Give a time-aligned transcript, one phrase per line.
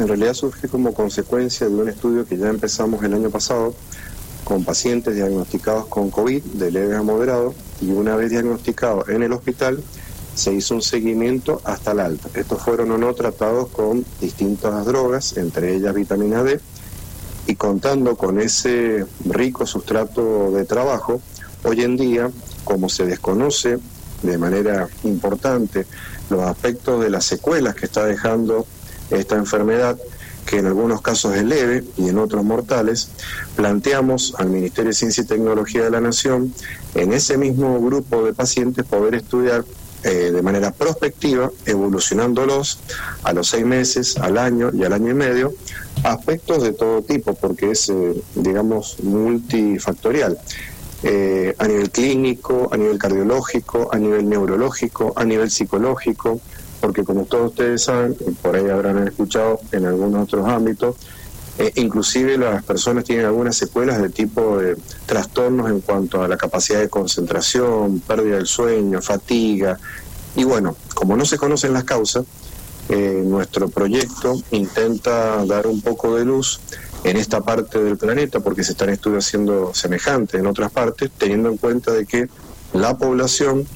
[0.00, 3.74] en realidad surge como consecuencia de un estudio que ya empezamos el año pasado
[4.44, 9.32] con pacientes diagnosticados con COVID de leve a moderado y una vez diagnosticados en el
[9.32, 9.82] hospital
[10.34, 12.30] se hizo un seguimiento hasta el alta.
[12.34, 16.60] Estos fueron o no tratados con distintas drogas, entre ellas vitamina D,
[17.46, 21.20] y contando con ese rico sustrato de trabajo,
[21.64, 22.30] hoy en día,
[22.64, 23.78] como se desconoce
[24.22, 25.86] de manera importante
[26.30, 28.66] los aspectos de las secuelas que está dejando
[29.10, 29.98] esta enfermedad,
[30.46, 33.10] que en algunos casos es leve y en otros mortales,
[33.56, 36.52] planteamos al Ministerio de Ciencia y Tecnología de la Nación
[36.94, 39.64] en ese mismo grupo de pacientes poder estudiar
[40.02, 42.78] eh, de manera prospectiva, evolucionándolos
[43.22, 45.52] a los seis meses, al año y al año y medio,
[46.02, 50.38] aspectos de todo tipo, porque es, eh, digamos, multifactorial.
[51.02, 56.40] Eh, a nivel clínico, a nivel cardiológico, a nivel neurológico, a nivel psicológico,
[56.80, 60.96] porque como todos ustedes saben, por ahí habrán escuchado en algunos otros ámbitos,
[61.58, 66.38] eh, inclusive las personas tienen algunas secuelas de tipo de trastornos en cuanto a la
[66.38, 69.78] capacidad de concentración, pérdida del sueño, fatiga.
[70.36, 72.24] Y bueno, como no se conocen las causas,
[72.88, 76.60] eh, nuestro proyecto intenta dar un poco de luz
[77.04, 81.50] en esta parte del planeta, porque se están estudios haciendo semejantes en otras partes, teniendo
[81.50, 82.28] en cuenta de que
[82.72, 83.66] la población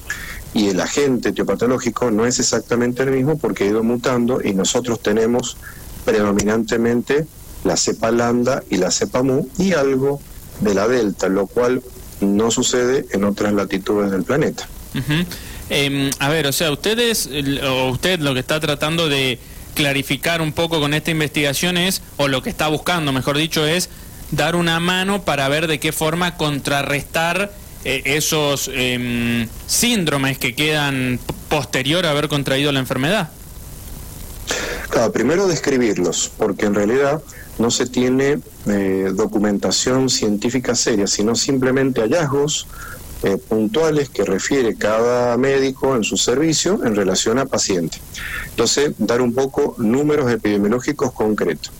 [0.54, 5.00] y el agente etiopatológico no es exactamente el mismo porque ha ido mutando y nosotros
[5.00, 5.56] tenemos
[6.04, 7.26] predominantemente
[7.64, 10.20] la cepa lambda y la cepa mu y algo
[10.60, 11.82] de la delta, lo cual
[12.20, 14.68] no sucede en otras latitudes del planeta.
[15.70, 17.28] Em, a ver, o sea, ustedes,
[17.66, 19.40] o usted lo que está tratando de
[19.74, 23.90] clarificar un poco con esta investigación es, o lo que está buscando, mejor dicho, es
[24.30, 27.52] dar una mano para ver de qué forma contrarrestar
[27.84, 33.30] eh, esos em, síndromes que quedan posterior a haber contraído la enfermedad.
[34.88, 37.22] Claro, primero describirlos, porque en realidad
[37.58, 42.66] no se tiene eh, documentación científica seria, sino simplemente hallazgos
[43.22, 47.98] eh, puntuales que refiere cada médico en su servicio en relación a paciente.
[48.50, 51.72] Entonces, dar un poco números epidemiológicos concretos.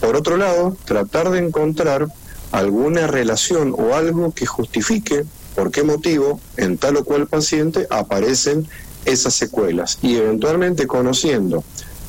[0.00, 2.06] Por otro lado, tratar de encontrar
[2.52, 5.24] alguna relación o algo que justifique
[5.56, 8.68] por qué motivo en tal o cual paciente aparecen
[9.06, 11.64] esas secuelas y eventualmente conociendo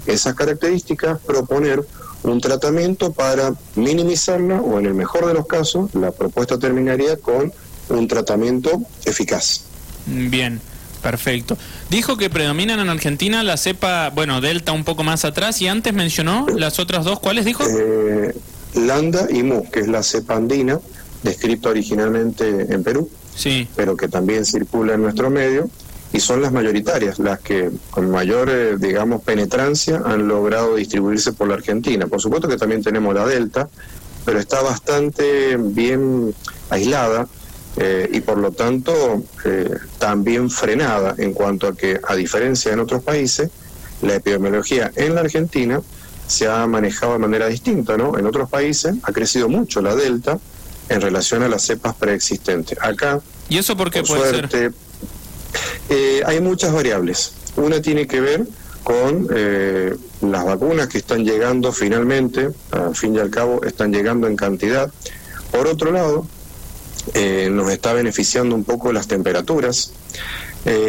[0.06, 1.84] esas características proponer
[2.24, 7.54] un tratamiento para minimizarla o en el mejor de los casos la propuesta terminaría con
[7.90, 9.62] un tratamiento eficaz.
[10.06, 10.60] Bien,
[11.02, 11.58] perfecto.
[11.90, 15.94] Dijo que predominan en Argentina la cepa, bueno, Delta un poco más atrás y antes
[15.94, 17.64] mencionó las otras dos, ¿cuáles dijo?
[17.64, 18.36] Eh,
[18.74, 20.80] Landa y Mu, que es la cepa andina,
[21.24, 23.70] descrita originalmente en Perú, sí.
[23.76, 25.70] pero que también circula en nuestro medio
[26.12, 31.48] y son las mayoritarias, las que con mayor, eh, digamos, penetrancia han logrado distribuirse por
[31.48, 32.08] la Argentina.
[32.08, 33.70] Por supuesto que también tenemos la Delta,
[34.26, 36.34] pero está bastante bien
[36.70, 37.28] aislada
[37.78, 39.70] eh, y por lo tanto eh,
[40.00, 43.50] también frenada en cuanto a que, a diferencia en otros países,
[44.02, 45.82] la epidemiología en la Argentina
[46.28, 48.18] se ha manejado de manera distinta, ¿no?
[48.18, 50.40] En otros países ha crecido mucho la Delta
[50.90, 52.78] en relación a las cepas preexistentes.
[52.82, 54.74] Acá, ¿y eso por qué puede ser?
[55.90, 57.34] Eh, hay muchas variables.
[57.56, 58.46] Una tiene que ver
[58.84, 64.28] con eh, las vacunas que están llegando finalmente, al fin y al cabo están llegando
[64.28, 64.92] en cantidad.
[65.52, 66.28] Por otro lado,
[67.14, 69.94] eh, nos está beneficiando un poco las temperaturas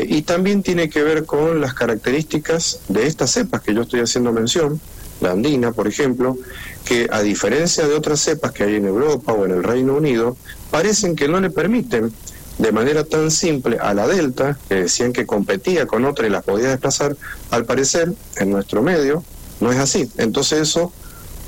[0.08, 4.32] y también tiene que ver con las características de estas cepas que yo estoy haciendo
[4.32, 4.80] mención,
[5.20, 6.36] la andina, por ejemplo,
[6.84, 10.36] que a diferencia de otras cepas que hay en Europa o en el Reino Unido,
[10.70, 12.12] parecen que no le permiten
[12.58, 16.42] de manera tan simple a la Delta, que decían que competía con otra y la
[16.42, 17.16] podía desplazar,
[17.50, 19.22] al parecer en nuestro medio
[19.60, 20.10] no es así.
[20.16, 20.92] Entonces eso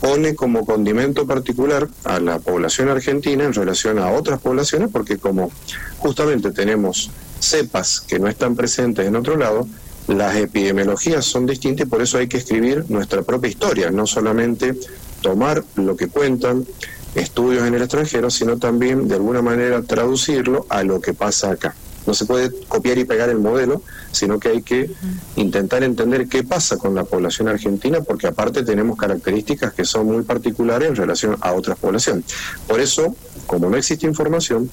[0.01, 5.51] pone como condimento particular a la población argentina en relación a otras poblaciones, porque como
[5.99, 9.67] justamente tenemos cepas que no están presentes en otro lado,
[10.11, 14.75] las epidemiologías son distintas y por eso hay que escribir nuestra propia historia, no solamente
[15.21, 16.67] tomar lo que cuentan
[17.15, 21.75] estudios en el extranjero, sino también de alguna manera traducirlo a lo que pasa acá.
[22.07, 24.91] No se puede copiar y pegar el modelo, sino que hay que
[25.37, 30.23] intentar entender qué pasa con la población argentina, porque aparte tenemos características que son muy
[30.23, 32.25] particulares en relación a otras poblaciones.
[32.67, 33.15] Por eso,
[33.47, 34.71] como no existe información,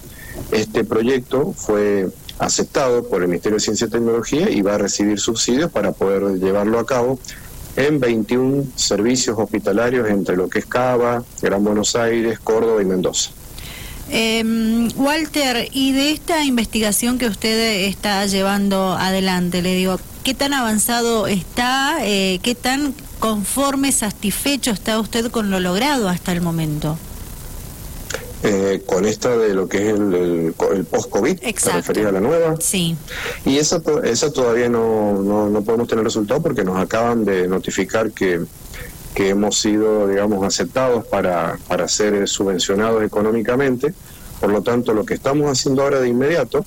[0.50, 2.08] este proyecto fue
[2.38, 6.38] aceptado por el Ministerio de Ciencia y Tecnología y va a recibir subsidios para poder
[6.38, 7.18] llevarlo a cabo
[7.76, 13.30] en 21 servicios hospitalarios entre lo que es Cava, Gran Buenos Aires, Córdoba y Mendoza.
[14.10, 20.54] Eh, Walter, y de esta investigación que usted está llevando adelante, le digo, ¿qué tan
[20.54, 21.98] avanzado está?
[22.02, 26.98] Eh, ¿Qué tan conforme, satisfecho está usted con lo logrado hasta el momento?
[28.44, 32.54] Eh, con esta de lo que es el, el, post-COVID, referir a la nueva.
[32.60, 32.96] Sí.
[33.44, 38.12] Y esa, esa todavía no, no, no podemos tener resultado porque nos acaban de notificar
[38.12, 38.44] que,
[39.12, 43.92] que hemos sido, digamos, aceptados para, para ser subvencionados económicamente.
[44.40, 46.64] Por lo tanto, lo que estamos haciendo ahora de inmediato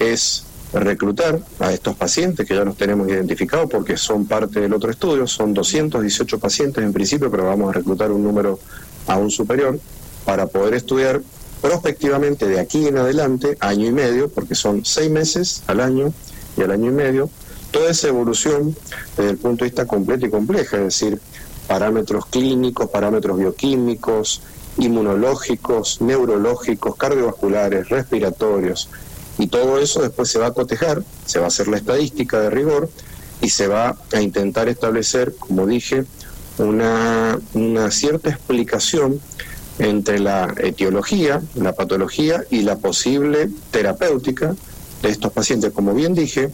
[0.00, 4.90] es reclutar a estos pacientes que ya los tenemos identificados porque son parte del otro
[4.90, 8.58] estudio, son 218 pacientes en principio, pero vamos a reclutar un número
[9.06, 9.78] aún superior
[10.24, 11.22] para poder estudiar
[11.60, 16.12] prospectivamente de aquí en adelante, año y medio, porque son seis meses al año
[16.56, 17.30] y al año y medio,
[17.70, 18.76] toda esa evolución
[19.16, 21.20] desde el punto de vista completo y compleja, es decir,
[21.66, 24.42] parámetros clínicos, parámetros bioquímicos,
[24.76, 28.90] inmunológicos, neurológicos, cardiovasculares, respiratorios,
[29.38, 32.50] y todo eso después se va a cotejar, se va a hacer la estadística de
[32.50, 32.88] rigor
[33.40, 36.04] y se va a intentar establecer, como dije,
[36.58, 39.20] una, una cierta explicación
[39.78, 44.54] entre la etiología, la patología y la posible terapéutica
[45.02, 45.72] de estos pacientes.
[45.72, 46.50] Como bien dije,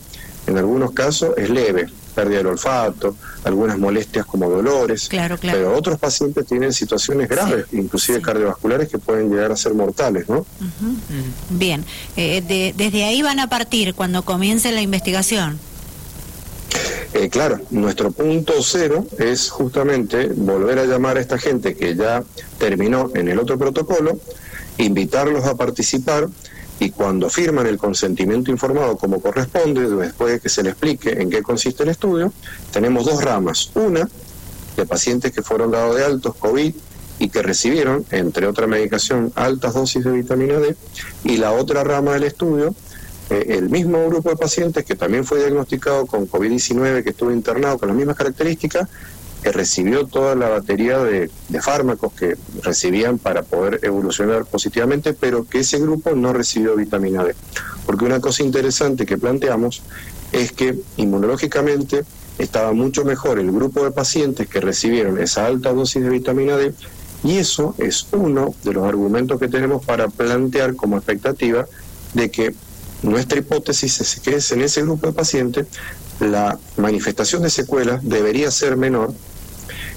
[0.46, 5.58] en algunos casos es leve, pérdida del olfato, algunas molestias como dolores, claro, claro.
[5.58, 10.44] pero otros pacientes tienen situaciones graves, inclusive cardiovasculares, que pueden llegar a ser mortales, ¿no?
[11.50, 11.84] Bien,
[12.16, 15.58] eh, desde ahí van a partir cuando comience la investigación.
[17.12, 22.22] Eh, claro, nuestro punto cero es justamente volver a llamar a esta gente que ya
[22.58, 24.18] terminó en el otro protocolo,
[24.78, 26.28] invitarlos a participar
[26.78, 31.30] y cuando firman el consentimiento informado como corresponde, después de que se le explique en
[31.30, 32.32] qué consiste el estudio,
[32.72, 33.70] tenemos dos ramas.
[33.74, 34.08] Una
[34.76, 36.72] de pacientes que fueron dados de altos COVID
[37.18, 40.74] y que recibieron, entre otra medicación, altas dosis de vitamina D,
[41.24, 42.74] y la otra rama del estudio
[43.30, 47.78] eh, el mismo grupo de pacientes que también fue diagnosticado con COVID-19, que estuvo internado
[47.78, 48.88] con las mismas características,
[49.42, 51.30] que recibió toda la batería de,
[51.60, 57.34] fármacos que recibían para poder evolucionar positivamente, pero que ese grupo no recibió vitamina D.
[57.86, 59.82] Porque una cosa interesante que planteamos
[60.32, 62.04] es que inmunológicamente
[62.38, 66.72] estaba mucho mejor el grupo de pacientes que recibieron esa alta dosis de vitamina D
[67.22, 71.66] y eso es uno de los argumentos que tenemos para plantear como expectativa
[72.14, 72.54] de que
[73.02, 75.66] nuestra hipótesis es que es en ese grupo de pacientes
[76.20, 79.14] la manifestación de secuelas debería ser menor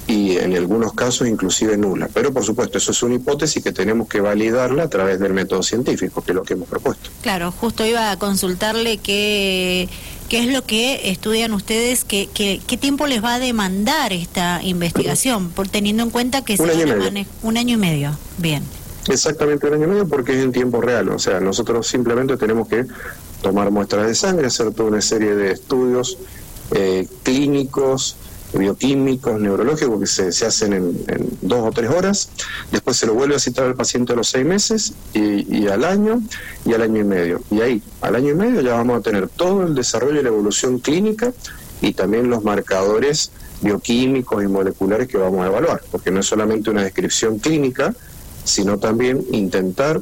[0.08, 2.10] y en algunos casos inclusive nula.
[2.14, 5.64] Pero por supuesto, eso es una hipótesis que tenemos que validarla a través del método
[5.64, 7.10] científico, que es lo que hemos propuesto.
[7.22, 9.88] Claro, justo iba a consultarle qué,
[10.30, 14.62] qué es lo que estudian ustedes, qué, qué, qué tiempo les va a demandar esta
[14.64, 18.18] investigación, por teniendo en cuenta que un, año un año y medio.
[18.38, 18.64] Bien.
[19.08, 21.10] Exactamente un año y medio porque es en tiempo real.
[21.10, 22.86] O sea, nosotros simplemente tenemos que
[23.42, 26.18] tomar muestras de sangre, hacer toda una serie de estudios
[26.72, 28.16] eh, clínicos,
[28.54, 32.30] bioquímicos, neurológicos que se, se hacen en, dos o tres horas.
[32.72, 35.84] Después se lo vuelve a citar al paciente a los seis meses y, y, al
[35.84, 36.22] año
[36.66, 37.42] y al año y medio.
[37.52, 40.30] Y ahí, al año y medio ya vamos a tener todo el desarrollo y la
[40.30, 41.34] evolución clínica
[41.82, 46.70] y también los marcadores bioquímicos y moleculares que vamos a evaluar, porque no es solamente
[46.70, 47.94] una descripción clínica,
[48.44, 50.02] sino también intentar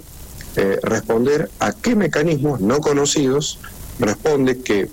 [0.55, 3.59] eh, responder a qué mecanismos no conocidos
[3.99, 4.89] responde que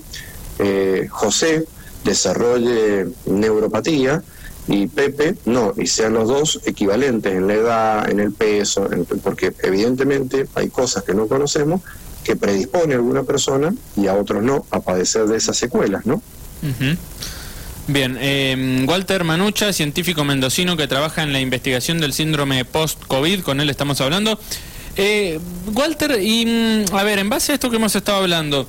[0.59, 1.67] eh, José
[2.05, 4.23] desarrolle neuropatía
[4.69, 8.89] y Pepe no, y sean los dos equivalentes en la edad, en el peso,
[9.23, 11.81] porque evidentemente hay cosas que no conocemos
[12.23, 16.21] que predispone a alguna persona y a otros no a padecer de esas secuelas, ¿no?
[17.89, 23.63] Bien, eh, Walter Manucha, científico mendocino que trabaja en la investigación del síndrome post-COVID, con
[23.63, 24.39] él estamos hablando.
[24.99, 25.41] Eh,
[25.73, 28.69] Walter, y mm, a ver, en base a esto que hemos estado hablando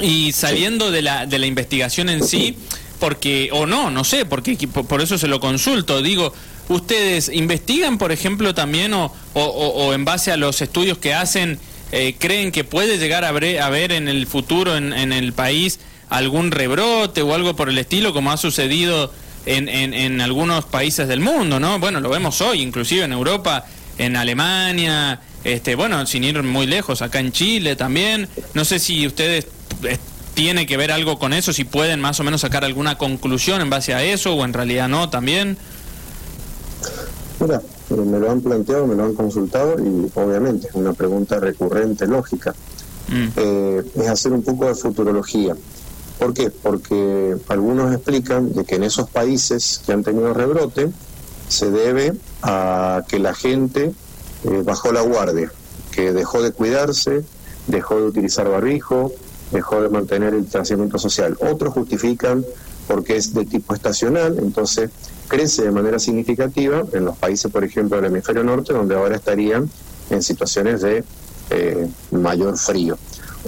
[0.00, 2.56] y saliendo de la, de la investigación en sí,
[2.98, 6.32] porque, o no, no sé, porque por eso se lo consulto, digo,
[6.70, 11.58] ¿ustedes investigan, por ejemplo, también o, o, en base a los estudios que hacen,
[11.92, 15.34] eh, creen que puede llegar a haber, a ver en el futuro en, en el
[15.34, 19.12] país algún rebrote o algo por el estilo, como ha sucedido
[19.46, 21.78] en, en, algunos países del mundo, ¿no?
[21.78, 23.64] Bueno, lo vemos hoy, inclusive en Europa,
[23.96, 28.28] en Alemania, este, bueno, sin ir muy lejos, acá en Chile también.
[28.54, 29.46] No sé si ustedes
[29.84, 29.98] eh,
[30.34, 33.70] tiene que ver algo con eso, si pueden más o menos sacar alguna conclusión en
[33.70, 35.56] base a eso o en realidad no también.
[37.40, 42.06] Mira, me lo han planteado, me lo han consultado y obviamente es una pregunta recurrente,
[42.06, 42.54] lógica.
[43.08, 43.28] Mm.
[43.36, 45.54] Eh, es hacer un poco de futurología.
[46.18, 46.50] ¿Por qué?
[46.50, 50.90] Porque algunos explican de que en esos países que han tenido rebrote
[51.48, 53.92] se debe a que la gente
[54.44, 55.50] eh, bajó la guardia,
[55.92, 57.24] que dejó de cuidarse,
[57.68, 59.12] dejó de utilizar barbijo,
[59.52, 61.36] dejó de mantener el distanciamiento social.
[61.40, 62.44] Otros justifican
[62.88, 64.90] porque es de tipo estacional, entonces
[65.28, 69.70] crece de manera significativa en los países, por ejemplo, del hemisferio norte, donde ahora estarían
[70.10, 71.04] en situaciones de
[71.50, 72.98] eh, mayor frío.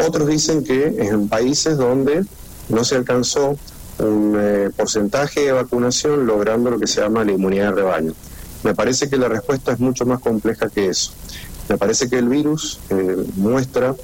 [0.07, 2.25] Otros dicen que es en países donde
[2.71, 3.57] no se alcanzó
[3.99, 8.12] un eh, porcentaje de vacunación logrando lo que se llama la inmunidad de rebaño.
[8.62, 11.12] Me parece que la respuesta es mucho más compleja que eso.
[11.69, 13.95] Me parece que el virus eh, muestra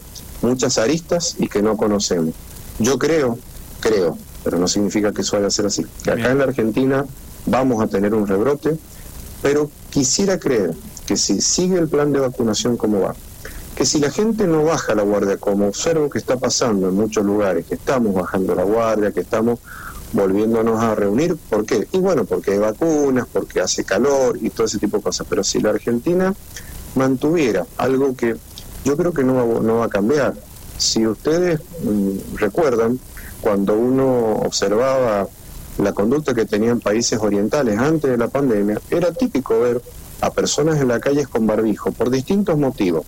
[0.42, 2.34] muchas aristas y que no conocemos.
[2.78, 3.38] Yo creo,
[3.80, 7.04] creo, pero no significa que eso vaya a ser así, que acá en la Argentina
[7.46, 8.76] vamos a tener un rebrote,
[9.42, 10.74] pero quisiera creer
[11.06, 13.14] que si sigue el plan de vacunación como va,
[13.76, 17.22] que si la gente no baja la guardia, como observo que está pasando en muchos
[17.22, 19.58] lugares, que estamos bajando la guardia, que estamos
[20.14, 21.86] volviéndonos a reunir, ¿por qué?
[21.92, 25.44] Y bueno, porque hay vacunas, porque hace calor y todo ese tipo de cosas, pero
[25.44, 26.34] si la Argentina
[26.94, 28.36] mantuviera algo que
[28.86, 30.32] yo creo que no va, no va a cambiar,
[30.78, 32.98] si ustedes mm, recuerdan,
[33.42, 35.28] cuando uno observaba
[35.76, 39.82] la conducta que tenían países orientales antes de la pandemia, era típico ver
[40.22, 43.04] a personas en la calle con barbijo por distintos motivos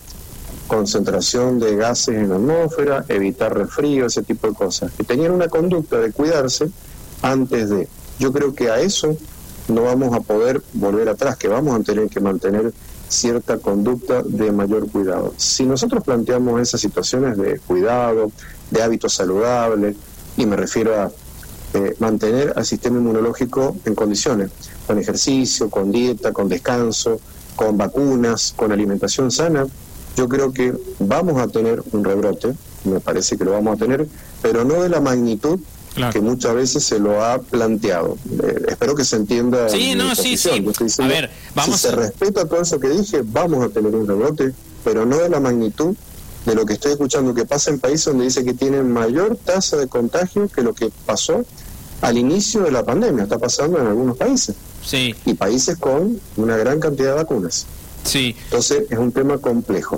[0.69, 5.49] concentración de gases en la atmósfera, evitar resfrío, ese tipo de cosas, que tenían una
[5.49, 6.69] conducta de cuidarse
[7.23, 7.87] antes de.
[8.19, 9.17] Yo creo que a eso
[9.67, 12.71] no vamos a poder volver atrás, que vamos a tener que mantener
[13.07, 15.33] cierta conducta de mayor cuidado.
[15.37, 18.31] Si nosotros planteamos esas situaciones de cuidado,
[18.69, 19.95] de hábitos saludables,
[20.37, 21.11] y me refiero a
[21.73, 24.51] eh, mantener al sistema inmunológico en condiciones,
[24.85, 27.19] con ejercicio, con dieta, con descanso,
[27.55, 29.65] con vacunas, con alimentación sana,
[30.15, 34.07] yo creo que vamos a tener un rebrote, me parece que lo vamos a tener,
[34.41, 35.59] pero no de la magnitud
[36.13, 38.17] que muchas veces se lo ha planteado.
[38.41, 39.67] Eh, espero que se entienda.
[39.69, 40.49] Sí, no, sí, sí.
[40.99, 41.79] a ver, vamos.
[41.79, 45.29] Si se respeta todo eso que dije, vamos a tener un rebrote, pero no de
[45.29, 45.95] la magnitud
[46.45, 49.75] de lo que estoy escuchando que pasa en países donde dice que tienen mayor tasa
[49.77, 51.43] de contagio que lo que pasó
[52.01, 53.23] al inicio de la pandemia.
[53.23, 54.55] Está pasando en algunos países.
[54.85, 55.13] Sí.
[55.25, 57.65] Y países con una gran cantidad de vacunas.
[58.03, 58.35] Sí.
[58.45, 59.97] Entonces es un tema complejo.